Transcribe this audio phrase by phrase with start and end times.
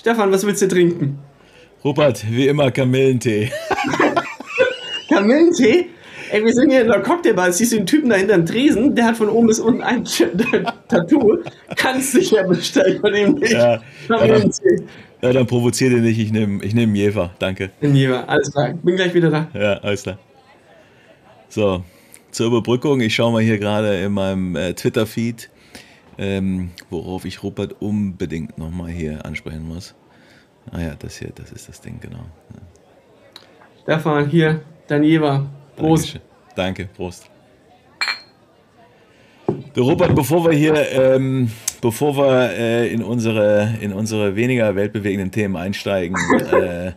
[0.00, 1.18] Stefan, was willst du trinken?
[1.84, 3.52] Rupert, wie immer Kamillentee.
[5.10, 5.90] Kamillentee?
[6.30, 7.52] Ey, wir sind hier in der Cocktailbar.
[7.52, 8.94] Siehst du den Typen da hinter dem Tresen?
[8.94, 10.04] Der hat von oben bis unten ein
[10.88, 11.40] Tattoo.
[11.76, 13.52] Kannst dich ja bestellen von dem nicht.
[13.52, 14.84] Ja, Kamillentee.
[15.20, 16.18] Ja, dann provoziere den nicht.
[16.18, 17.34] Ich nehme ich nehm Jever.
[17.38, 17.70] Danke.
[17.82, 18.26] Ein Jever.
[18.26, 18.72] Alles klar.
[18.82, 19.48] Bin gleich wieder da.
[19.52, 20.18] Ja, alles klar.
[21.50, 21.84] So,
[22.30, 23.02] zur Überbrückung.
[23.02, 25.50] Ich schaue mal hier gerade in meinem äh, Twitter-Feed,
[26.20, 29.94] ähm, worauf ich Rupert unbedingt nochmal hier ansprechen muss.
[30.70, 32.18] Ah ja, das hier, das ist das Ding, genau.
[32.18, 32.60] Ja.
[33.82, 35.48] Stefan, hier, Jever.
[35.76, 36.14] Prost.
[36.14, 36.20] Dankeschön.
[36.54, 37.30] Danke, Prost.
[39.72, 45.30] Du, Robert, bevor wir hier, ähm, bevor wir äh, in, unsere, in unsere weniger weltbewegenden
[45.30, 46.16] Themen einsteigen,
[46.52, 46.92] äh,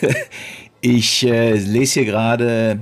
[0.80, 2.80] ich äh, lese hier gerade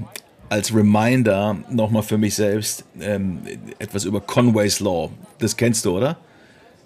[0.55, 3.41] als Reminder nochmal für mich selbst ähm,
[3.81, 5.11] etwas über Conway's Law.
[5.41, 6.17] Das kennst du, oder?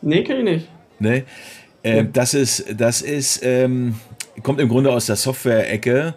[0.01, 0.69] Nee, kenn ich nicht.
[0.99, 1.25] Nee?
[1.85, 3.97] Ähm, das ist, das ist ähm,
[4.43, 6.15] kommt im Grunde aus der Software-Ecke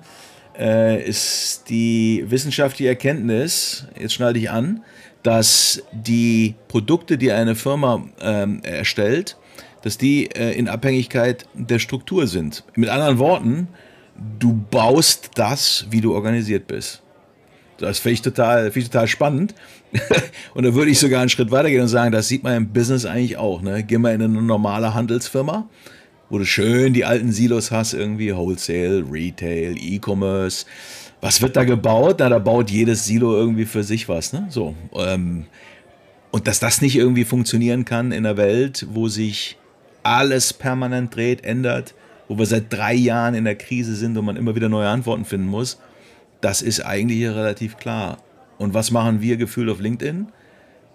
[0.58, 4.81] äh, ist die wissenschaftliche Erkenntnis, jetzt schneide ich an,
[5.22, 9.36] dass die Produkte, die eine Firma ähm, erstellt,
[9.81, 12.64] dass die äh, in Abhängigkeit der Struktur sind.
[12.75, 13.68] Mit anderen Worten,
[14.40, 17.02] du baust das, wie du organisiert bist.
[17.82, 19.54] Das finde ich total, ich total spannend.
[20.54, 23.06] und da würde ich sogar einen Schritt weitergehen und sagen, das sieht man im Business
[23.06, 23.62] eigentlich auch.
[23.62, 23.84] Ne?
[23.84, 25.68] Geh mal in eine normale Handelsfirma
[26.32, 30.66] wo du schön die alten Silos hast, irgendwie Wholesale, Retail, E-Commerce.
[31.20, 32.16] Was wird da gebaut?
[32.20, 34.32] Na, da baut jedes Silo irgendwie für sich was.
[34.32, 34.48] Ne?
[34.50, 35.46] So, ähm,
[36.32, 39.58] und dass das nicht irgendwie funktionieren kann in einer Welt, wo sich
[40.04, 41.94] alles permanent dreht, ändert,
[42.30, 45.26] wo wir seit drei Jahren in der Krise sind und man immer wieder neue Antworten
[45.26, 45.80] finden muss,
[46.42, 48.17] das ist eigentlich relativ klar.
[48.58, 50.28] Und was machen wir gefühlt auf LinkedIn?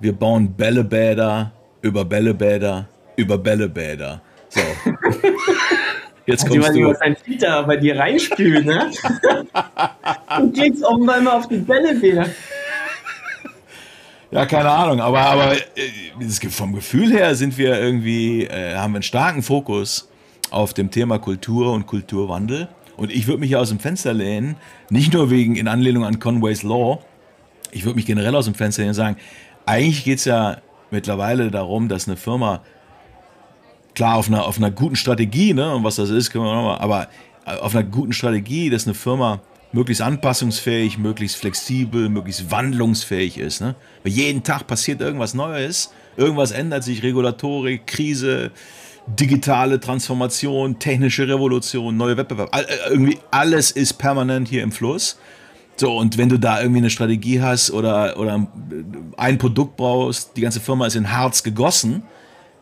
[0.00, 1.52] Wir bauen Bällebäder
[1.82, 4.20] über Bällebäder über Bällebäder.
[4.48, 4.60] So.
[6.26, 6.92] Jetzt also kommst du.
[6.92, 8.90] dein Filter bei dir reinspült, ne?
[10.38, 12.26] du klickst offenbar immer auf die Bälle wieder.
[14.32, 18.96] Ja, keine Ahnung, aber, aber äh, vom Gefühl her sind wir irgendwie, äh, haben wir
[18.96, 20.08] einen starken Fokus
[20.50, 22.68] auf dem Thema Kultur und Kulturwandel.
[22.96, 24.56] Und ich würde mich hier aus dem Fenster lehnen,
[24.90, 27.00] nicht nur wegen in Anlehnung an Conway's Law,
[27.72, 29.16] ich würde mich generell aus dem Fenster lehnen und sagen,
[29.66, 30.58] eigentlich geht es ja
[30.90, 32.62] mittlerweile darum, dass eine Firma
[33.94, 36.78] klar auf einer, auf einer guten Strategie, ne, und was das ist, können wir nochmal,
[36.78, 37.08] aber
[37.44, 39.40] auf einer guten Strategie, dass eine Firma
[39.72, 43.60] möglichst anpassungsfähig, möglichst flexibel, möglichst wandlungsfähig ist.
[43.60, 43.74] Ne?
[44.02, 48.50] Weil jeden Tag passiert irgendwas Neues, irgendwas ändert sich, Regulatorik, Krise,
[49.06, 52.48] digitale Transformation, technische Revolution, neue Wettbewerb.
[52.52, 55.18] All, äh, irgendwie alles ist permanent hier im Fluss.
[55.76, 58.46] So, und wenn du da irgendwie eine Strategie hast oder, oder
[59.18, 62.02] ein Produkt brauchst, die ganze Firma ist in Harz gegossen,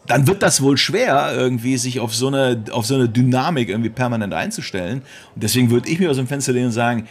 [0.06, 3.88] dann wird das wohl schwer, irgendwie sich auf so eine, auf so eine Dynamik irgendwie
[3.88, 5.03] permanent einzustellen.
[5.34, 7.06] Und deswegen würde ich mir aus dem Fenster lehnen und sagen,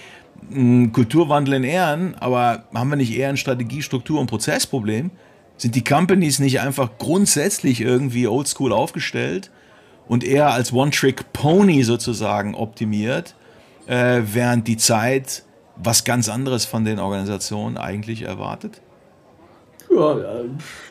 [0.51, 5.09] hm, Kulturwandel in Ehren, aber haben wir nicht eher ein Strategie, Struktur und Prozessproblem?
[5.57, 9.51] Sind die Companies nicht einfach grundsätzlich irgendwie oldschool aufgestellt
[10.07, 13.35] und eher als One-Trick-Pony sozusagen optimiert,
[13.87, 15.43] äh, während die Zeit
[15.75, 18.81] was ganz anderes von den Organisationen eigentlich erwartet?
[19.89, 20.17] Ja,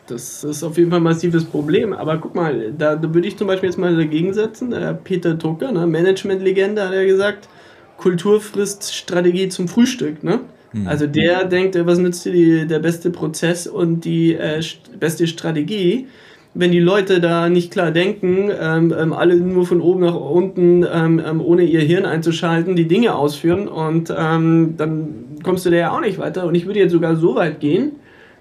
[0.07, 1.93] das ist auf jeden Fall ein massives Problem.
[1.93, 4.71] Aber guck mal, da, da würde ich zum Beispiel jetzt mal dagegen setzen.
[4.71, 7.49] Der Peter Drucker, ne, Management-Legende, hat ja gesagt,
[7.97, 10.23] Kultur frisst Strategie zum Frühstück.
[10.23, 10.41] Ne?
[10.73, 10.89] Mhm.
[10.89, 14.63] Also der denkt, was nützt dir der beste Prozess und die äh,
[14.99, 16.07] beste Strategie,
[16.55, 20.85] wenn die Leute da nicht klar denken, ähm, ähm, alle nur von oben nach unten,
[20.91, 25.77] ähm, ähm ohne ihr Hirn einzuschalten, die Dinge ausführen und ähm, dann kommst du da
[25.77, 26.47] ja auch nicht weiter.
[26.47, 27.93] Und ich würde jetzt sogar so weit gehen,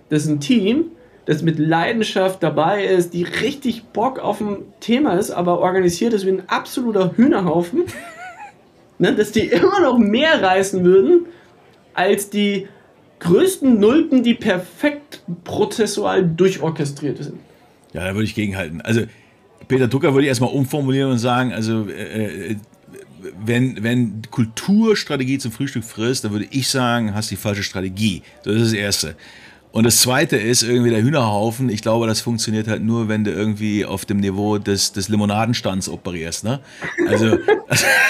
[0.09, 0.85] dass ein Team,
[1.25, 6.25] das mit Leidenschaft dabei ist, die richtig Bock auf ein Thema ist, aber organisiert ist
[6.25, 7.83] wie ein absoluter Hühnerhaufen,
[8.99, 11.27] ne, dass die immer noch mehr reißen würden
[11.93, 12.67] als die
[13.19, 17.39] größten Nulpen, die perfekt prozessual durchorchestriert sind.
[17.93, 18.81] Ja, da würde ich gegenhalten.
[18.81, 19.01] Also
[19.67, 22.55] Peter Drucker würde ich erstmal umformulieren und sagen, also äh, äh,
[23.43, 28.23] wenn, wenn Kulturstrategie zum Frühstück frisst, dann würde ich sagen, hast die falsche Strategie.
[28.43, 29.15] das ist das Erste.
[29.71, 31.69] Und das zweite ist irgendwie der Hühnerhaufen.
[31.69, 35.87] Ich glaube, das funktioniert halt nur, wenn du irgendwie auf dem Niveau des, des Limonadenstands
[35.87, 36.43] operierst.
[36.43, 36.59] Ne?
[37.07, 37.37] Also,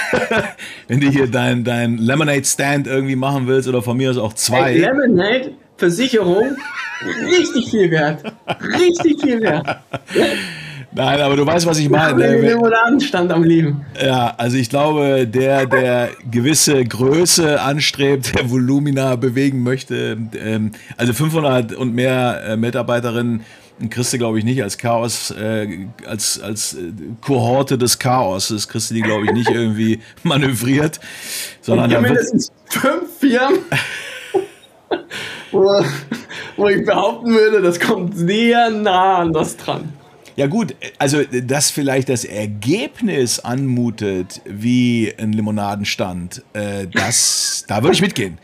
[0.88, 4.72] wenn du hier dein, dein Lemonade-Stand irgendwie machen willst oder von mir aus auch zwei.
[4.72, 6.56] Hey, Lemonade, Versicherung,
[7.26, 8.24] richtig viel wert.
[8.80, 9.78] Richtig viel wert.
[10.94, 12.22] Nein, aber du weißt, was ich meine.
[12.22, 13.86] Der stand am Leben.
[14.00, 21.14] Ja, also ich glaube, der, der gewisse Größe anstrebt, der Volumina bewegen möchte, ähm, also
[21.14, 23.42] 500 und mehr äh, Mitarbeiterinnen,
[23.88, 26.92] kriegst du, glaube ich, nicht als Chaos, äh, als, als äh,
[27.22, 28.48] Kohorte des Chaos.
[28.48, 31.00] Das kriegst du die, glaube ich, nicht irgendwie manövriert,
[31.62, 33.60] sondern Ich da habe wird, mindestens fünf Firmen,
[35.52, 35.82] wo,
[36.58, 39.88] wo ich behaupten würde, das kommt sehr nah an das dran.
[40.42, 47.94] Ja gut, also dass vielleicht das Ergebnis anmutet wie ein Limonadenstand, äh, das, da würde
[47.94, 48.38] ich mitgehen.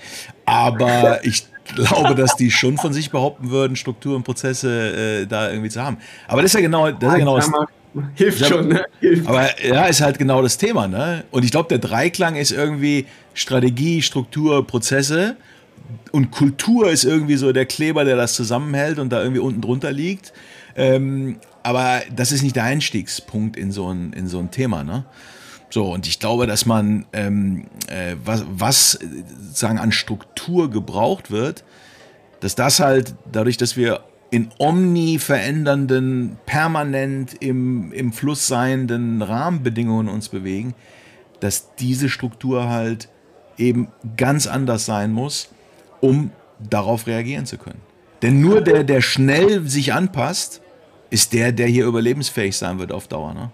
[0.46, 5.70] Aber ich glaube, dass die schon von sich behaupten würden, Strukturen, Prozesse äh, da irgendwie
[5.70, 5.98] zu haben.
[6.28, 7.50] Aber das ist ja genau, das ist ja genau das,
[8.14, 8.84] Hilft schon, ne?
[9.00, 9.26] Hilft.
[9.26, 11.24] aber ja, ist halt genau das Thema, ne?
[11.32, 15.34] Und ich glaube, der Dreiklang ist irgendwie Strategie, Struktur, Prozesse.
[16.12, 19.90] Und Kultur ist irgendwie so der Kleber, der das zusammenhält und da irgendwie unten drunter
[19.90, 20.32] liegt.
[20.78, 25.04] Ähm, aber das ist nicht der Einstiegspunkt in so ein, in so ein Thema, ne?
[25.70, 29.06] So, und ich glaube, dass man, ähm, äh, was, was äh,
[29.38, 31.64] sozusagen an Struktur gebraucht wird,
[32.40, 40.08] dass das halt dadurch, dass wir in omni verändernden, permanent im, im Fluss seienden Rahmenbedingungen
[40.08, 40.74] uns bewegen,
[41.40, 43.08] dass diese Struktur halt
[43.58, 45.48] eben ganz anders sein muss,
[46.00, 47.80] um darauf reagieren zu können.
[48.22, 50.60] Denn nur der, der schnell sich anpasst,
[51.10, 53.34] ist der, der hier überlebensfähig sein wird auf Dauer.
[53.34, 53.50] Ne?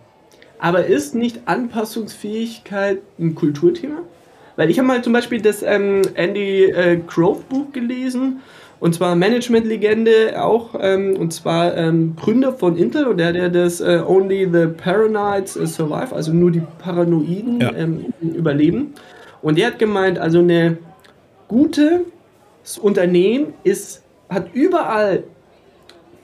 [0.58, 3.98] Aber ist nicht Anpassungsfähigkeit ein Kulturthema?
[4.56, 8.40] Weil ich habe mal zum Beispiel das ähm, Andy äh, Grove Buch gelesen
[8.80, 13.80] und zwar Management-Legende auch ähm, und zwar ähm, Gründer von Intel und der der das
[13.80, 17.72] äh, Only the Paranoids äh, Survive, also nur die Paranoiden Ja.
[17.74, 18.94] ähm, überleben.
[19.42, 20.78] Und der hat gemeint, also eine
[21.48, 22.04] gute
[22.80, 25.24] Unternehmen ist hat überall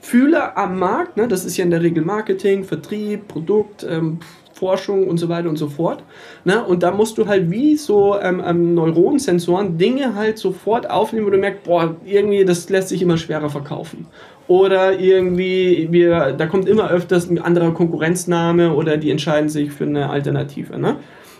[0.01, 4.19] Fühler am Markt, ne, das ist ja in der Regel Marketing, Vertrieb, Produkt, ähm,
[4.53, 6.03] Forschung und so weiter und so fort.
[6.43, 11.27] Ne, und da musst du halt wie so ähm, ähm, Neuronensensoren Dinge halt sofort aufnehmen,
[11.27, 14.07] wo du merkst, boah, irgendwie, das lässt sich immer schwerer verkaufen.
[14.47, 19.85] Oder irgendwie, wir, da kommt immer öfters ein anderer Konkurrenzname oder die entscheiden sich für
[19.85, 20.77] eine Alternative.
[20.77, 20.97] Ne?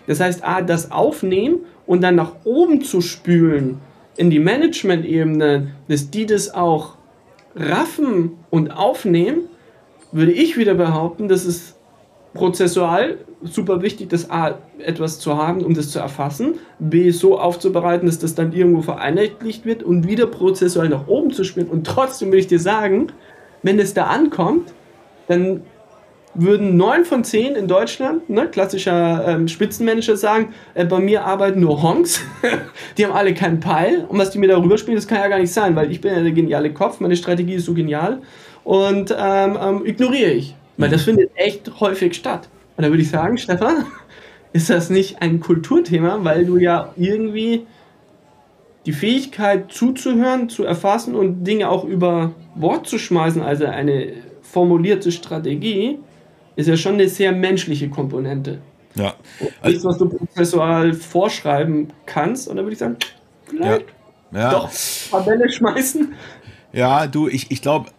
[0.08, 3.80] Das heißt, A, das aufnehmen und dann nach oben zu spülen
[4.18, 6.96] in die Management-Ebene, dass die das auch
[7.56, 9.50] raffen und aufnehmen,
[10.12, 11.76] würde ich wieder behaupten, dass es
[12.34, 18.06] prozessual super wichtig, das A, etwas zu haben, um das zu erfassen, B, so aufzubereiten,
[18.06, 21.68] dass das dann irgendwo vereinheitlicht wird und wieder prozessual nach oben zu spielen.
[21.68, 23.08] Und trotzdem will ich dir sagen,
[23.64, 24.74] wenn es da ankommt,
[25.28, 25.62] dann
[26.34, 31.60] würden neun von zehn in Deutschland, ne, klassischer ähm, Spitzenmanager sagen, äh, bei mir arbeiten
[31.60, 32.22] nur Honks,
[32.98, 34.06] die haben alle keinen Peil.
[34.08, 36.14] Und was die mir darüber spielen, das kann ja gar nicht sein, weil ich bin
[36.14, 38.22] ja der geniale Kopf, meine Strategie ist so genial.
[38.64, 42.48] Und ähm, ähm, ignoriere ich, weil das findet echt häufig statt.
[42.78, 43.86] Und da würde ich sagen, Stefan,
[44.54, 47.66] ist das nicht ein Kulturthema, weil du ja irgendwie
[48.86, 55.12] die Fähigkeit zuzuhören, zu erfassen und Dinge auch über Bord zu schmeißen, also eine formulierte
[55.12, 56.00] Strategie,
[56.56, 58.60] ist ja schon eine sehr menschliche Komponente.
[58.96, 59.16] Ja.
[59.64, 62.48] Nichts, was du prozessual vorschreiben kannst.
[62.48, 62.98] Und da würde ich sagen,
[63.46, 63.86] vielleicht
[64.34, 64.52] ja.
[64.52, 66.14] doch ein paar Bälle schmeißen.
[66.74, 67.90] Ja, du, ich, ich glaube,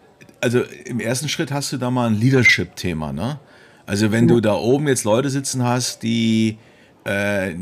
[0.41, 3.39] also im ersten Schritt hast du da mal ein Leadership-Thema, ne?
[3.85, 6.57] Also wenn du da oben jetzt Leute sitzen hast, die
[7.03, 7.53] äh,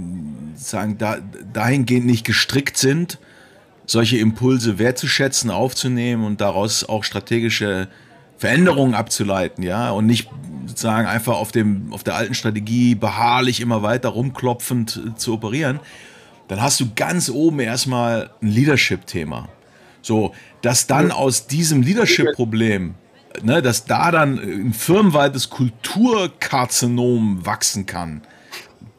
[0.56, 1.18] sagen, da,
[1.52, 3.18] dahingehend nicht gestrickt sind,
[3.88, 7.88] solche Impulse wertzuschätzen, aufzunehmen und daraus auch strategische
[8.42, 10.28] Veränderungen abzuleiten, ja, und nicht
[10.66, 15.80] sozusagen einfach auf, dem, auf der alten Strategie beharrlich immer weiter rumklopfend äh, zu operieren,
[16.48, 19.48] dann hast du ganz oben erstmal ein Leadership-Thema.
[20.02, 22.96] So, dass dann aus diesem Leadership-Problem,
[23.44, 28.24] ne, dass da dann ein firmenweites Kulturkarzinom wachsen kann,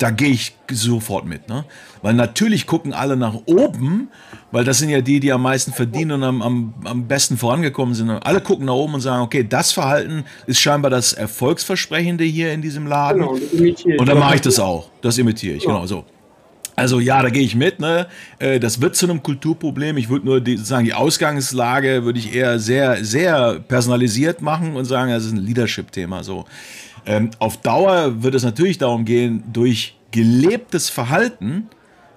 [0.02, 1.48] da gehe ich sofort mit.
[1.48, 1.64] Ne?
[2.02, 4.08] Weil natürlich gucken alle nach oben,
[4.50, 7.94] weil das sind ja die, die am meisten verdienen und am, am, am besten vorangekommen
[7.94, 8.10] sind.
[8.10, 12.62] Alle gucken nach oben und sagen, okay, das Verhalten ist scheinbar das Erfolgsversprechende hier in
[12.62, 13.20] diesem Laden.
[13.22, 14.00] Genau.
[14.00, 14.90] Und dann mache ich das auch.
[15.02, 15.70] Das imitiere ich, Ja.
[15.72, 16.04] genau so.
[16.74, 17.78] Also ja, da gehe ich mit.
[17.80, 18.06] Ne?
[18.38, 19.98] Äh, Das wird zu einem Kulturproblem.
[19.98, 24.86] Ich würde nur die, sozusagen die Ausgangslage würde ich eher sehr, sehr personalisiert machen und
[24.86, 26.24] sagen, das ist ein Leadership-Thema.
[26.24, 26.44] So.
[27.06, 31.68] Ähm, auf Dauer wird es natürlich darum gehen, durch gelebtes Verhalten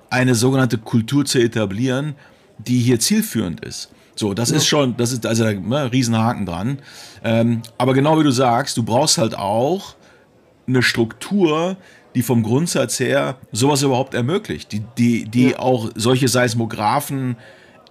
[0.09, 2.15] eine sogenannte Kultur zu etablieren,
[2.57, 3.91] die hier zielführend ist.
[4.15, 6.79] So, das ist schon, das ist also ein ne, Riesenhaken dran.
[7.23, 9.95] Ähm, aber genau wie du sagst, du brauchst halt auch
[10.67, 11.75] eine Struktur,
[12.15, 17.35] die vom Grundsatz her sowas überhaupt ermöglicht, die, die, die auch solche Seismographen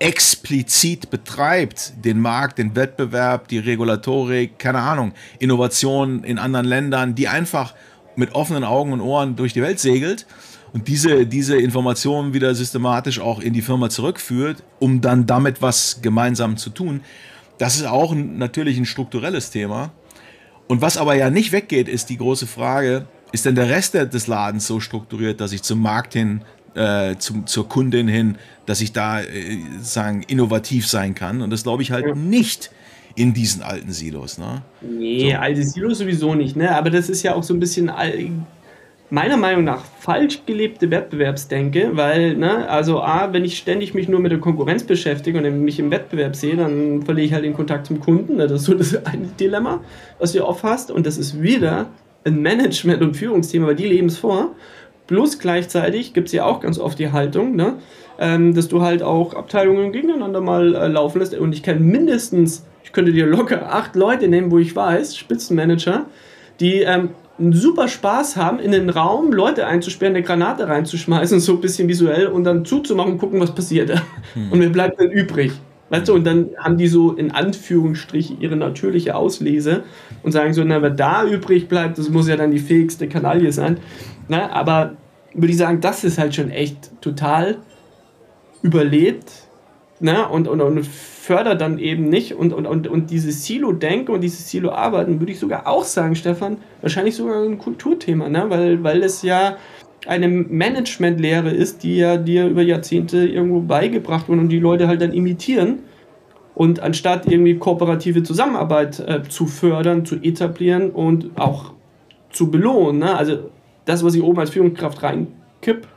[0.04, 7.26] explizit betreibt, den Markt, den Wettbewerb, die Regulatorik, keine Ahnung, Innovationen in anderen Ländern, die
[7.26, 7.75] einfach
[8.14, 10.26] mit offenen Augen und Ohren durch die Welt segelt
[10.75, 16.00] und diese, diese Informationen wieder systematisch auch in die Firma zurückführt, um dann damit was
[16.02, 17.00] gemeinsam zu tun.
[17.56, 19.90] Das ist auch natürlich ein strukturelles Thema.
[20.68, 24.26] Und was aber ja nicht weggeht, ist die große Frage, ist denn der Rest des
[24.26, 26.42] Ladens so strukturiert, dass ich zum Markt hin,
[26.75, 31.43] äh, zum, zur Kundin hin, dass ich da äh, sagen, innovativ sein kann?
[31.43, 32.14] Und das glaube ich halt ja.
[32.14, 32.71] nicht
[33.16, 34.38] in diesen alten Silos.
[34.38, 34.62] Ne?
[34.81, 35.38] Nee, so.
[35.38, 36.57] alte Silos sowieso nicht.
[36.57, 36.75] Ne?
[36.75, 37.90] Aber das ist ja auch so ein bisschen
[39.11, 44.21] meiner Meinung nach falsch gelebte Wettbewerbsdenke, weil, ne, also A, wenn ich ständig mich nur
[44.21, 47.87] mit der Konkurrenz beschäftige und mich im Wettbewerb sehe, dann verliere ich halt den Kontakt
[47.87, 48.37] zum Kunden.
[48.37, 48.47] Ne?
[48.47, 49.81] Das ist so das eine Dilemma,
[50.19, 50.90] was du oft hast.
[50.90, 51.87] Und das ist wieder
[52.25, 54.54] ein Management- und Führungsthema, weil die leben es vor.
[55.06, 57.75] Plus gleichzeitig gibt es ja auch ganz oft die Haltung, ne,
[58.18, 61.34] ähm, dass du halt auch Abteilungen gegeneinander mal äh, laufen lässt.
[61.34, 66.06] Und ich kenne mindestens könnte dir locker acht Leute nehmen, wo ich weiß, Spitzenmanager,
[66.61, 71.54] die ähm, einen super Spaß haben, in den Raum Leute einzusperren, eine Granate reinzuschmeißen, so
[71.54, 73.90] ein bisschen visuell und dann zuzumachen und gucken, was passiert.
[74.34, 74.52] Hm.
[74.52, 75.52] Und wer bleibt dann übrig?
[75.94, 79.84] Weißt du, und dann haben die so in Anführungsstrichen ihre natürliche Auslese
[80.24, 83.52] und sagen so, na, wer da übrig bleibt, das muss ja dann die fähigste Kanaille
[83.52, 83.78] sein.
[84.26, 84.96] Na, aber
[85.34, 87.58] würde ich sagen, das ist halt schon echt total
[88.62, 89.46] überlebt
[90.00, 90.28] ne?
[90.28, 92.34] und, und, und fördert dann eben nicht.
[92.34, 96.56] Und, und, und, und dieses Silo-Denken und dieses Silo-Arbeiten würde ich sogar auch sagen, Stefan,
[96.80, 98.46] wahrscheinlich sogar ein Kulturthema, ne?
[98.48, 99.58] weil, weil es ja
[100.06, 105.00] eine Managementlehre ist, die ja dir über Jahrzehnte irgendwo beigebracht wurde und die Leute halt
[105.00, 105.80] dann imitieren.
[106.54, 111.73] Und anstatt irgendwie kooperative Zusammenarbeit äh, zu fördern, zu etablieren und auch
[112.30, 113.16] zu belohnen, ne?
[113.16, 113.50] also
[113.84, 115.88] das, was ich oben als Führungskraft reinkipp,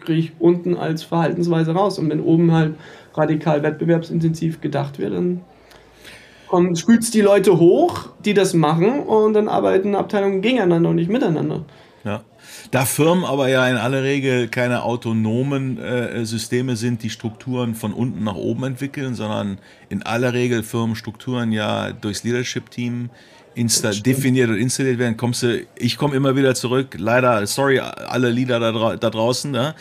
[0.00, 1.98] kriege ich unten als Verhaltensweise raus.
[1.98, 2.74] Und wenn oben halt
[3.14, 9.48] radikal wettbewerbsintensiv gedacht wird, dann spült es die Leute hoch, die das machen und dann
[9.48, 11.64] arbeiten Abteilungen gegeneinander und nicht miteinander.
[12.04, 12.22] Ja.
[12.70, 17.92] Da Firmen aber ja in aller Regel keine autonomen äh, Systeme sind, die Strukturen von
[17.92, 23.10] unten nach oben entwickeln, sondern in aller Regel Firmenstrukturen ja durchs Leadership-Team
[23.56, 28.60] definiert und installiert werden, kommst du, ich komme immer wieder zurück, leider, sorry, alle Lieder
[28.60, 29.74] da, da draußen, ne?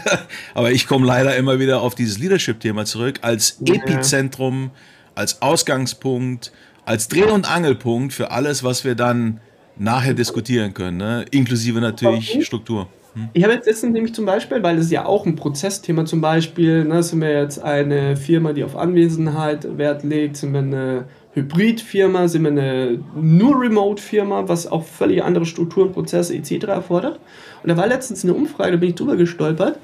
[0.54, 3.58] aber ich komme leider immer wieder auf dieses Leadership-Thema zurück, als.
[3.60, 4.70] Epizentrum,
[5.14, 6.50] als Ausgangspunkt,
[6.84, 9.40] als Dreh- und Angelpunkt für alles, was wir dann
[9.80, 11.24] nachher diskutieren können, ne?
[11.30, 12.44] inklusive natürlich okay.
[12.44, 12.86] Struktur.
[13.14, 13.30] Hm?
[13.32, 16.84] Ich habe jetzt letztens nämlich zum Beispiel, weil es ja auch ein Prozessthema zum Beispiel,
[16.84, 22.28] ne, sind wir jetzt eine Firma, die auf Anwesenheit Wert legt, sind wir eine Hybrid-Firma,
[22.28, 26.66] sind wir eine nur Remote-Firma, was auch völlig andere Strukturen, Prozesse etc.
[26.66, 27.18] erfordert.
[27.62, 29.78] Und da war letztens eine Umfrage, da bin ich drüber gestolpert.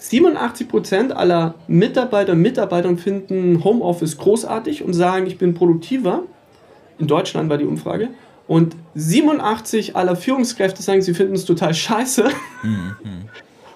[0.00, 6.24] 87% aller Mitarbeiter und Mitarbeiterinnen finden Homeoffice großartig und sagen, ich bin produktiver.
[6.98, 8.10] In Deutschland war die Umfrage.
[8.46, 12.28] Und 87 aller Führungskräfte sagen, sie finden es total scheiße.
[12.62, 12.96] Mhm.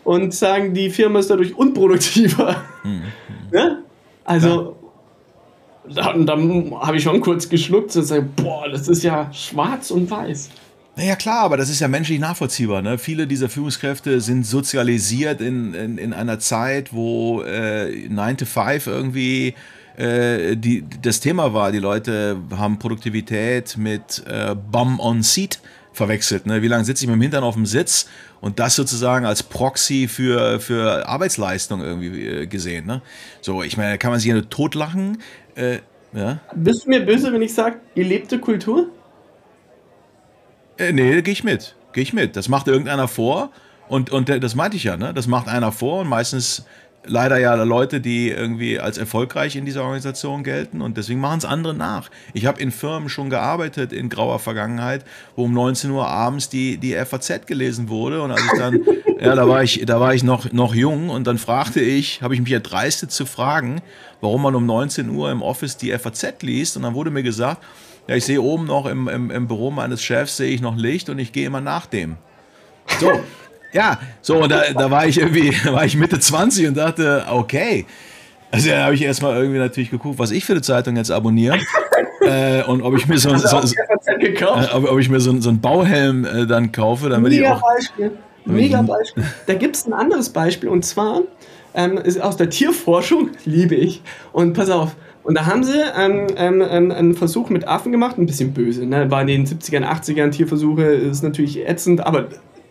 [0.05, 2.65] Und sagen, die Firma ist dadurch unproduktiver.
[2.85, 3.03] Mhm.
[3.53, 3.79] Ja?
[4.25, 4.77] Also,
[5.95, 10.11] dann, dann habe ich schon kurz geschluckt und gesagt, boah, das ist ja schwarz und
[10.11, 10.51] weiß.
[10.97, 12.83] Naja, klar, aber das ist ja menschlich nachvollziehbar.
[12.83, 12.99] Ne?
[12.99, 18.87] Viele dieser Führungskräfte sind sozialisiert in, in, in einer Zeit, wo äh, 9 to 5
[18.89, 19.55] irgendwie
[19.99, 21.73] äh, die, das Thema war.
[21.73, 25.61] Die Leute haben Produktivität mit äh, Bum on Seat
[25.93, 26.47] verwechselt.
[26.47, 26.63] Ne?
[26.63, 28.09] Wie lange sitze ich mit dem Hintern auf dem Sitz
[28.41, 32.87] und das sozusagen als Proxy für, für Arbeitsleistung irgendwie äh, gesehen.
[32.87, 33.03] Ne?
[33.41, 35.19] So, ich meine, kann man sich ja nur totlachen.
[35.57, 35.79] Äh,
[36.13, 36.39] ja?
[36.55, 38.91] Bist du mir böse, wenn ich sage, gelebte Kultur?
[40.79, 41.75] Äh, nee, gehe ich mit.
[41.93, 42.37] Gehe ich mit.
[42.37, 43.51] Das macht irgendeiner vor.
[43.89, 45.15] Und, und das meinte ich ja, ne?
[45.15, 46.67] Das macht einer vor und meistens
[47.05, 51.45] leider ja Leute, die irgendwie als erfolgreich in dieser Organisation gelten und deswegen machen es
[51.45, 52.11] andere nach.
[52.35, 55.05] Ich habe in Firmen schon gearbeitet in grauer Vergangenheit,
[55.37, 58.81] wo um 19 Uhr abends die, die FAZ gelesen wurde und als ich dann,
[59.21, 62.35] ja, da war ich, da war ich noch, noch jung und dann fragte ich, habe
[62.35, 63.81] ich mich erdreistet zu fragen,
[64.21, 67.63] warum man um 19 Uhr im Office die FAZ liest und dann wurde mir gesagt,
[68.09, 71.11] ja, ich sehe oben noch im, im, im Büro meines Chefs sehe ich noch Licht
[71.11, 72.17] und ich gehe immer nach dem.
[72.99, 73.11] So,
[73.79, 77.25] ja, so, und da, da war ich irgendwie, da war ich Mitte 20 und dachte,
[77.31, 77.87] okay.
[78.51, 81.59] Also da habe ich erstmal irgendwie natürlich geguckt, was ich für eine Zeitung jetzt abonniere.
[82.23, 83.75] äh, und ob ich mir so, so, so
[84.09, 84.45] äh,
[84.75, 87.63] ob, ob, ich mir so, so einen Bauhelm äh, dann kaufe, damit Mega ich auch.
[87.63, 88.11] Beispiel.
[88.47, 89.25] Mega Beispiel.
[89.47, 91.21] Da gibt es ein anderes Beispiel und zwar
[91.75, 94.03] ähm, ist aus der Tierforschung, liebe ich.
[94.33, 98.19] Und pass auf, und da haben sie ähm, ähm, ähm, einen Versuch mit Affen gemacht,
[98.19, 98.87] ein bisschen böse.
[98.87, 99.11] Ne?
[99.11, 102.29] War in den 70ern, 80ern Tierversuche, ist natürlich ätzend, aber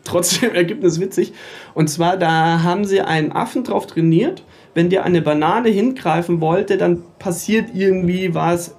[0.07, 1.33] trotzdem Ergebnis witzig.
[1.73, 6.77] Und zwar, da haben sie einen Affen drauf trainiert, wenn der eine Banane hingreifen wollte,
[6.77, 8.75] dann passiert irgendwie was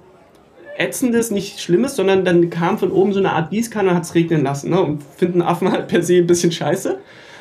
[0.77, 4.15] Ätzendes, nicht Schlimmes, sondern dann kam von oben so eine Art Gießkanne und hat es
[4.15, 4.69] regnen lassen.
[4.69, 4.79] Ne?
[4.79, 6.99] Und finden Affen halt per se ein bisschen scheiße.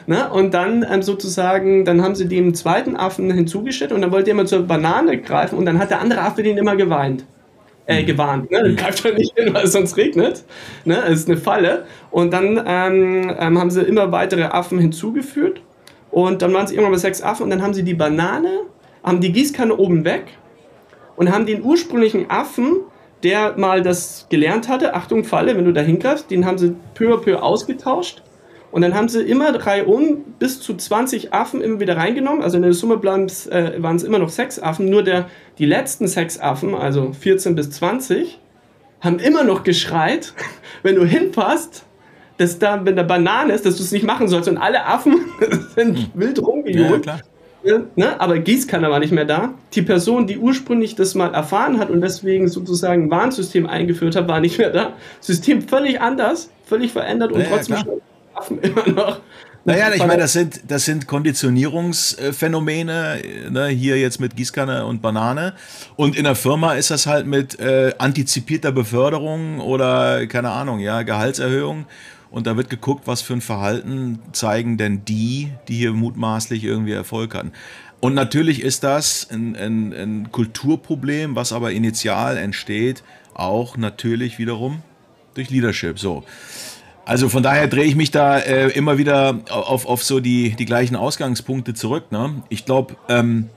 [0.09, 0.29] Ne?
[0.31, 4.35] Und dann ähm, sozusagen, dann haben sie dem zweiten Affen hinzugestellt und dann wollte er
[4.35, 7.25] immer zur Banane greifen und dann hat der andere Affe den immer geweint.
[7.89, 8.51] Äh, gewarnt.
[8.51, 8.75] Ne?
[8.77, 10.45] Greift doch nicht hin, weil es sonst regnet.
[10.85, 11.03] Ne?
[11.09, 11.87] Das ist eine Falle.
[12.11, 15.63] Und dann ähm, ähm, haben sie immer weitere Affen hinzugefügt.
[16.11, 17.45] Und dann waren es irgendwann bei sechs Affen.
[17.45, 18.61] Und dann haben sie die Banane,
[19.03, 20.27] haben die Gießkanne oben weg
[21.17, 22.77] und haben den ursprünglichen Affen,
[23.23, 27.15] der mal das gelernt hatte, Achtung, Falle, wenn du da hingreifst, den haben sie peu
[27.15, 28.23] à peu ausgetauscht.
[28.71, 32.43] Und dann haben sie immer drei um bis zu 20 Affen immer wieder reingenommen.
[32.43, 34.91] Also in der Summe äh, waren es immer noch sechs Affen.
[34.91, 38.39] Nur der, die letzten sechs Affen, also 14 bis 20,
[39.01, 40.35] haben immer noch geschreit,
[40.83, 41.85] wenn du hinpasst,
[42.37, 44.49] dass da, wenn da Banane ist, dass du es nicht machen sollst.
[44.49, 45.17] Und alle Affen
[45.75, 46.07] sind hm.
[46.15, 47.07] wild rumgejohlt.
[47.07, 47.21] Ja,
[47.97, 48.21] Ne?
[48.21, 49.55] Aber Gießkanne war nicht mehr da.
[49.73, 54.29] Die Person, die ursprünglich das mal erfahren hat und deswegen sozusagen ein Warnsystem eingeführt hat,
[54.29, 54.93] war nicht mehr da.
[55.21, 57.85] System völlig anders, völlig verändert und ja, trotzdem ja,
[58.39, 59.21] Affen immer noch.
[59.65, 65.53] Naja, ich meine, das sind, das sind Konditionierungsphänomene, ne, hier jetzt mit Gießkanne und Banane.
[65.97, 71.03] Und in der Firma ist das halt mit äh, antizipierter Beförderung oder, keine Ahnung, ja,
[71.03, 71.85] Gehaltserhöhung.
[72.31, 76.93] Und da wird geguckt, was für ein Verhalten zeigen denn die, die hier mutmaßlich irgendwie
[76.93, 77.53] Erfolg hatten.
[78.01, 83.03] Und natürlich ist das ein, ein, ein Kulturproblem, was aber initial entsteht,
[83.35, 84.83] auch natürlich wiederum
[85.35, 85.99] durch Leadership.
[85.99, 86.25] So.
[87.09, 90.67] Also von daher drehe ich mich da äh, immer wieder auf, auf so die, die
[90.67, 92.13] gleichen Ausgangspunkte zurück.
[92.13, 92.43] Ne?
[92.51, 93.49] Ich glaube, ähm,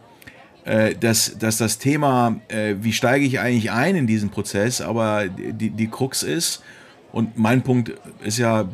[0.64, 5.28] äh, dass, dass das Thema, äh, wie steige ich eigentlich ein in diesen Prozess, aber
[5.28, 6.64] die, die Krux ist,
[7.12, 7.92] und mein Punkt
[8.24, 8.70] ist ja,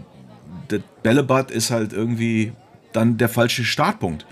[0.69, 2.53] der Bällebad ist halt irgendwie
[2.93, 4.27] dann der falsche Startpunkt.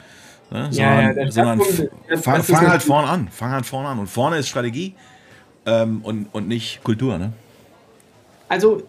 [0.51, 0.67] Ne?
[0.69, 1.61] Sondern, ja, sondern
[2.21, 3.29] fang, fang halt vorne an.
[3.31, 3.97] Fang halt vorne an.
[3.97, 4.93] Und vorne ist Strategie
[5.65, 7.17] ähm, und, und nicht Kultur.
[7.17, 7.33] Ne?
[8.47, 8.83] Also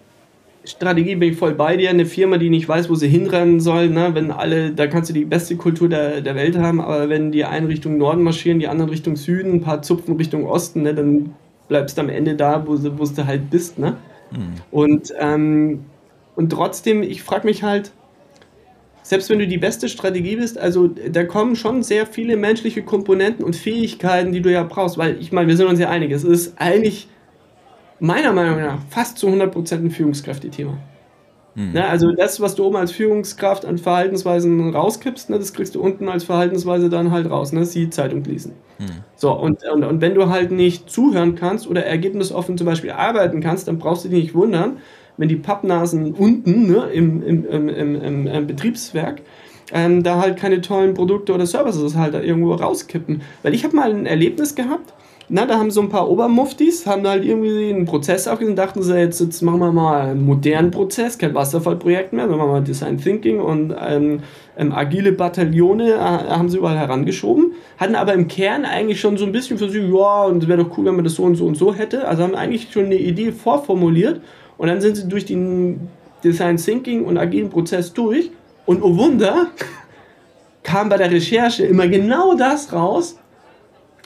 [0.67, 1.91] Strategie bin ich voll bei dir.
[1.91, 4.11] Eine Firma, die nicht weiß, wo sie hinrennen soll, ne?
[4.15, 7.45] wenn alle, da kannst du die beste Kultur der, der Welt haben, aber wenn die
[7.45, 10.95] einen Richtung Norden marschieren, die anderen Richtung Süden, ein paar Zupfen Richtung Osten, ne?
[10.95, 11.35] dann
[11.69, 13.79] bleibst du am Ende da, wo, wo du halt bist.
[13.79, 13.97] Ne?
[14.31, 14.55] Mhm.
[14.71, 15.85] Und, ähm,
[16.35, 17.93] und trotzdem, ich frage mich halt,
[19.03, 23.45] selbst wenn du die beste Strategie bist, also da kommen schon sehr viele menschliche Komponenten
[23.45, 26.25] und Fähigkeiten, die du ja brauchst, weil ich meine, wir sind uns ja einig, es
[26.25, 27.07] ist eigentlich
[28.01, 30.79] meiner Meinung nach fast zu 100% ein Führungskräfte-Thema.
[31.57, 31.73] Mhm.
[31.73, 35.81] Ne, also das, was du oben als Führungskraft an Verhaltensweisen rauskippst, ne, das kriegst du
[35.81, 37.53] unten als Verhaltensweise dann halt raus.
[37.53, 37.65] Ne?
[37.65, 38.53] Sie Zeitung lesen.
[38.79, 38.85] Mhm.
[39.17, 43.41] So, und, und, und wenn du halt nicht zuhören kannst oder ergebnisoffen zum Beispiel arbeiten
[43.41, 44.79] kannst, dann brauchst du dich nicht wundern,
[45.17, 49.23] wenn die Pappnasen unten ne, im, im, im, im, im Betriebswerk
[49.73, 53.23] ähm, da halt keine tollen Produkte oder Services halt da irgendwo rauskippen.
[53.43, 54.93] Weil ich habe mal ein Erlebnis gehabt,
[55.29, 58.97] na, da haben so ein paar Obermuftis, haben halt irgendwie einen Prozess und dachten sie,
[58.97, 62.65] jetzt, jetzt machen wir mal einen modernen Prozess, kein Wasserfallprojekt mehr, sondern machen wir mal
[62.65, 64.21] Design Thinking und ähm,
[64.57, 69.25] ähm, agile Bataillone äh, haben sie überall herangeschoben, hatten aber im Kern eigentlich schon so
[69.25, 71.45] ein bisschen versucht, ja, und es wäre doch cool, wenn man das so und so
[71.47, 74.21] und so hätte, also haben eigentlich schon eine Idee vorformuliert
[74.59, 75.89] und dann sind sie durch den
[76.23, 78.31] Design Thinking und agilen Prozess durch
[78.65, 79.49] und oh Wunder,
[80.63, 83.19] kam bei der Recherche immer genau das raus,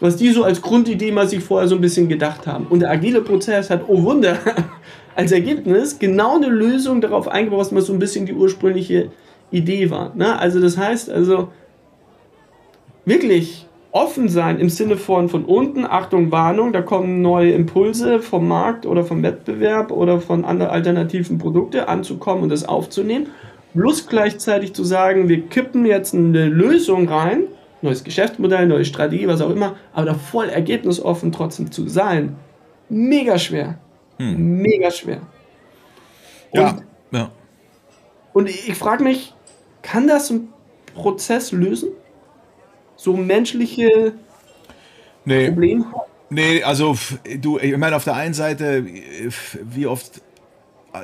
[0.00, 2.66] was die so als Grundidee mal sich vorher so ein bisschen gedacht haben.
[2.68, 4.38] Und der agile Prozess hat, oh Wunder,
[5.14, 9.10] als Ergebnis genau eine Lösung darauf eingebaut, was so ein bisschen die ursprüngliche
[9.50, 10.14] Idee war.
[10.14, 10.38] Ne?
[10.38, 11.48] Also das heißt, also
[13.04, 18.46] wirklich offen sein im Sinne von von unten, Achtung, Warnung, da kommen neue Impulse vom
[18.46, 23.26] Markt oder vom Wettbewerb oder von anderen alternativen Produkten anzukommen und das aufzunehmen.
[23.72, 27.44] Plus gleichzeitig zu sagen, wir kippen jetzt eine Lösung rein,
[27.82, 32.36] neues Geschäftsmodell, neue Strategie, was auch immer, aber da voll ergebnisoffen trotzdem zu sein,
[32.88, 33.78] mega schwer.
[34.18, 34.58] Hm.
[34.58, 35.22] Mega schwer.
[36.50, 36.78] Und, ja,
[37.12, 37.30] ja.
[38.32, 39.34] Und ich frage mich,
[39.82, 40.48] kann das ein
[40.94, 41.90] Prozess lösen?
[42.96, 44.12] So menschliche
[45.24, 45.48] nee.
[45.48, 45.86] Probleme?
[46.28, 46.96] Nee, also
[47.40, 50.20] du, ich meine, auf der einen Seite, wie oft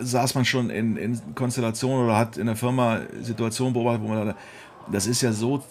[0.00, 4.28] saß man schon in, in Konstellationen oder hat in der Firma Situationen beobachtet, wo man
[4.28, 4.36] da,
[4.92, 5.62] das ist ja so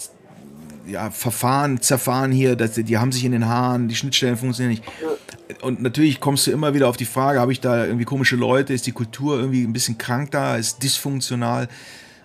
[0.87, 4.83] ja, Verfahren zerfahren hier, das, die haben sich in den Haaren, die Schnittstellen funktionieren nicht.
[5.61, 8.73] Und natürlich kommst du immer wieder auf die Frage, habe ich da irgendwie komische Leute,
[8.73, 11.67] ist die Kultur irgendwie ein bisschen krank da, ist dysfunktional?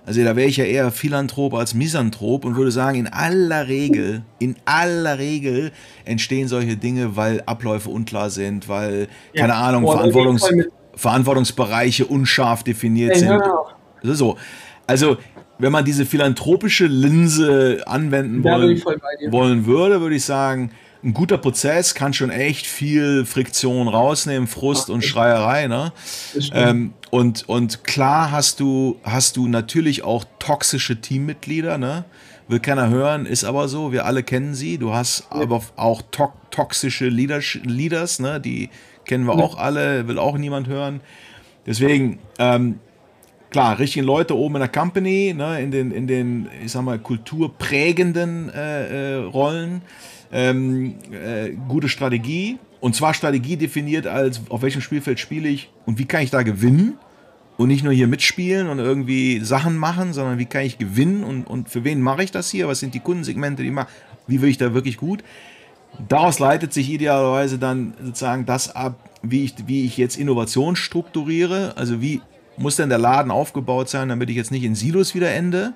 [0.06, 4.22] Also da wäre ich ja eher Philanthrop als Misanthrop und würde sagen, in aller Regel,
[4.38, 5.72] in aller Regel
[6.04, 10.48] entstehen solche Dinge, weil Abläufe unklar sind, weil, ja, keine Ahnung, Verantwortungs
[10.96, 13.30] Verantwortungsbereiche unscharf definiert ja, sind.
[13.30, 14.14] Ja.
[14.14, 14.36] So.
[14.90, 15.18] Also
[15.60, 18.82] wenn man diese philanthropische Linse anwenden wollen,
[19.30, 20.72] wollen würde, würde ich sagen,
[21.04, 25.68] ein guter Prozess kann schon echt viel Friktion rausnehmen, Frust Ach, und Schreierei.
[25.68, 25.92] Ne?
[26.52, 32.04] Ähm, und, und klar hast du, hast du natürlich auch toxische Teammitglieder, ne?
[32.48, 34.76] Will keiner hören, ist aber so, wir alle kennen sie.
[34.76, 35.42] Du hast ja.
[35.42, 38.40] aber auch to toxische Leaders, Leaders, ne?
[38.40, 38.70] die
[39.04, 41.00] kennen wir auch alle, will auch niemand hören.
[41.64, 42.80] Deswegen, ähm,
[43.50, 46.98] klar, richtigen Leute oben in der Company, ne, in den, in den, ich sag mal,
[46.98, 49.82] kulturprägenden äh, äh, Rollen,
[50.32, 52.58] ähm, äh, gute Strategie.
[52.80, 56.42] Und zwar Strategie definiert als, auf welchem Spielfeld spiele ich und wie kann ich da
[56.42, 56.96] gewinnen
[57.58, 61.44] und nicht nur hier mitspielen und irgendwie Sachen machen, sondern wie kann ich gewinnen und,
[61.44, 62.68] und für wen mache ich das hier?
[62.68, 63.88] Was sind die Kundensegmente, die ich mache?
[64.26, 65.22] Wie will ich da wirklich gut?
[66.08, 71.76] Daraus leitet sich idealerweise dann sozusagen das ab, wie ich, wie ich jetzt Innovation strukturiere.
[71.76, 72.22] Also wie
[72.60, 75.72] muss denn der Laden aufgebaut sein, damit ich jetzt nicht in Silos wieder ende?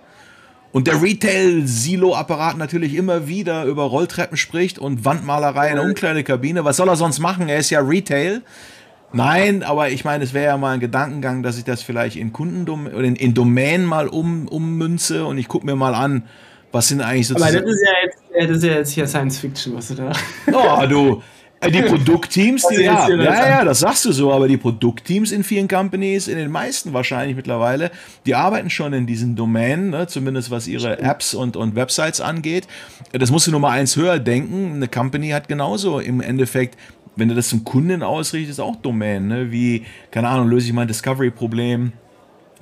[0.72, 6.64] Und der Retail-Silo-Apparat natürlich immer wieder über Rolltreppen spricht und Wandmalerei in der Umkleidekabine.
[6.64, 7.48] Was soll er sonst machen?
[7.48, 8.42] Er ist ja Retail.
[9.12, 12.32] Nein, aber ich meine, es wäre ja mal ein Gedankengang, dass ich das vielleicht in
[12.32, 16.24] Kundendom oder in, in Domain mal um, ummünze und ich gucke mir mal an,
[16.72, 17.56] was sind eigentlich sozusagen.
[17.56, 20.12] Aber das ist ja jetzt, das ist ja jetzt hier Science Fiction, was du da.
[20.52, 21.22] Oh, du.
[21.64, 25.44] Äh, die Produktteams, die, ja, ja, ja, das sagst du so, aber die Produktteams in
[25.44, 27.90] vielen Companies, in den meisten wahrscheinlich mittlerweile,
[28.26, 32.66] die arbeiten schon in diesen Domänen, ne, zumindest was ihre Apps und, und Websites angeht.
[33.12, 34.74] Das musst du nur mal eins höher denken.
[34.74, 36.76] Eine Company hat genauso im Endeffekt
[37.16, 39.52] wenn du das zum Kunden ausrichtest, auch Domain, ne?
[39.52, 41.92] wie, keine Ahnung, löse ich mein Discovery-Problem,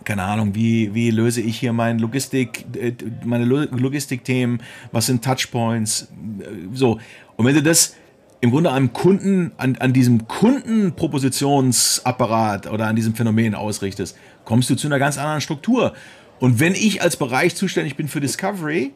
[0.05, 2.93] keine Ahnung, wie, wie löse ich hier mein Logistik, äh,
[3.25, 6.09] meine Logistikthemen, was sind Touchpoints,
[6.41, 6.99] äh, so.
[7.37, 7.97] Und wenn du das
[8.43, 14.75] im Grunde am Kunden, an, an diesem Kundenpropositionsapparat oder an diesem Phänomen ausrichtest, kommst du
[14.75, 15.93] zu einer ganz anderen Struktur.
[16.41, 18.93] Und wenn ich als Bereich zuständig bin für Discovery,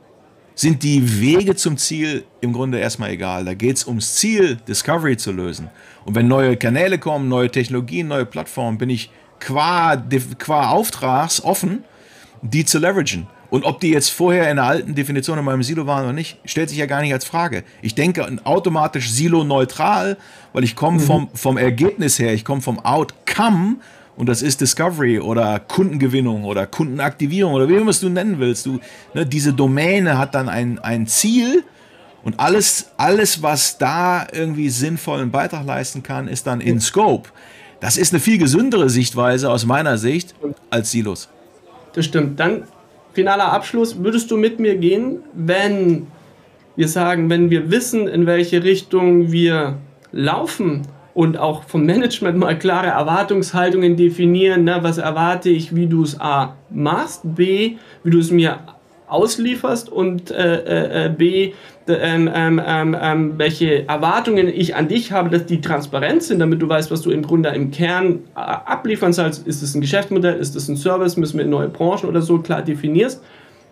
[0.57, 3.45] sind die Wege zum Ziel im Grunde erstmal egal.
[3.45, 5.71] Da geht es ums Ziel, Discovery zu lösen.
[6.05, 9.97] Und wenn neue Kanäle kommen, neue Technologien, neue Plattformen, bin ich qua,
[10.39, 11.85] qua Auftrags offen,
[12.43, 13.29] die zu leveragen.
[13.57, 16.37] Und ob die jetzt vorher in der alten Definition in meinem Silo waren oder nicht,
[16.45, 17.65] stellt sich ja gar nicht als Frage.
[17.81, 20.19] Ich denke automatisch Silo-neutral,
[20.53, 21.03] weil ich komme mhm.
[21.03, 23.77] vom, vom Ergebnis her, ich komme vom Outcome
[24.15, 28.67] und das ist Discovery oder Kundengewinnung oder Kundenaktivierung oder wie immer du nennen willst.
[28.67, 28.79] Du,
[29.15, 31.65] ne, diese Domäne hat dann ein, ein Ziel
[32.23, 37.31] und alles, alles, was da irgendwie sinnvollen Beitrag leisten kann, ist dann in Scope.
[37.81, 40.35] Das ist eine viel gesündere Sichtweise aus meiner Sicht
[40.69, 41.31] als Silos.
[41.95, 42.39] Das stimmt.
[42.39, 42.65] Dann
[43.17, 44.05] finaler Abschluss.
[44.05, 46.07] Würdest du mit mir gehen, wenn
[46.77, 49.79] wir sagen, wenn wir wissen, in welche Richtung wir
[50.13, 50.83] laufen,
[51.17, 54.65] und auch vom Management mal klare Erwartungshaltungen definieren.
[54.65, 54.81] Ne?
[54.83, 58.59] Was erwarte ich, wie du es A machst, B, wie du es mir
[59.09, 61.53] auslieferst und äh, äh, B,
[61.89, 66.61] ähm, ähm, ähm, ähm, welche Erwartungen ich an dich habe, dass die transparent sind, damit
[66.61, 69.47] du weißt, was du im Grunde im Kern äh, abliefern sollst.
[69.47, 72.39] Ist es ein Geschäftsmodell, ist es ein Service, müssen wir in neue Branchen oder so
[72.39, 73.23] klar definierst,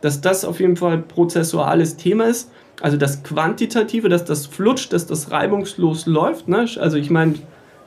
[0.01, 2.51] dass das auf jeden Fall prozessuales Thema ist
[2.83, 6.49] also das Quantitative, dass das flutscht, dass das reibungslos läuft.
[6.49, 6.66] Ne?
[6.79, 7.35] Also ich meine,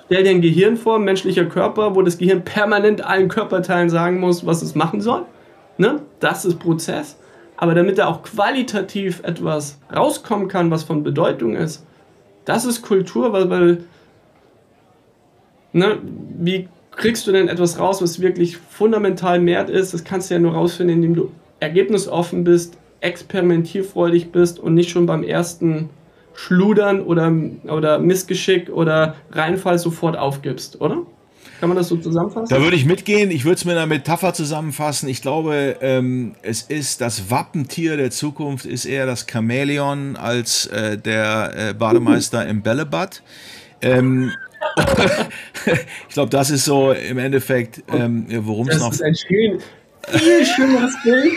[0.06, 4.46] stell dir ein Gehirn vor, menschlicher Körper, wo das Gehirn permanent allen Körperteilen sagen muss,
[4.46, 5.26] was es machen soll.
[5.78, 6.02] Ne?
[6.20, 7.18] Das ist Prozess.
[7.58, 11.86] Aber damit da auch qualitativ etwas rauskommen kann, was von Bedeutung ist,
[12.46, 13.84] das ist Kultur, weil, weil
[15.74, 15.98] ne,
[16.40, 19.94] wie kriegst du denn etwas raus, was wirklich fundamental wert ist?
[19.94, 25.06] Das kannst du ja nur rausfinden, indem du ergebnisoffen bist, experimentierfreudig bist und nicht schon
[25.06, 25.90] beim ersten
[26.34, 27.32] Schludern oder,
[27.68, 31.06] oder Missgeschick oder Reinfall sofort aufgibst, oder?
[31.60, 32.48] Kann man das so zusammenfassen?
[32.50, 33.32] Da würde ich mitgehen.
[33.32, 35.10] Ich würde es mit einer Metapher zusammenfassen.
[35.10, 40.98] Ich glaube, ähm, es ist das Wappentier der Zukunft ist eher das Chamäleon als äh,
[40.98, 43.24] der äh, Bademeister im Bällebad.
[43.82, 44.32] Ähm,
[46.08, 48.90] ich glaube, das ist so im Endeffekt, ähm, worum es noch.
[48.90, 49.60] Das ist ein schön,
[50.08, 51.34] viel schöneres Bild.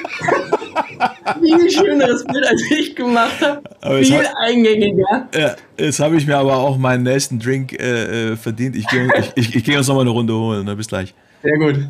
[1.38, 4.04] viel schöneres Bild, als ich gemacht habe.
[4.04, 5.28] Viel hat, eingängiger.
[5.34, 8.76] Ja, jetzt habe ich mir aber auch meinen nächsten Drink äh, äh verdient.
[8.76, 10.64] Ich gehe ich, ich, ich geh uns nochmal eine Runde holen.
[10.64, 10.76] Ne?
[10.76, 11.14] Bis gleich.
[11.42, 11.88] Sehr gut.